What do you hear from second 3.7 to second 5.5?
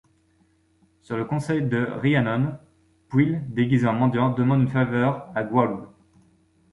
en mendiant, demande une faveur à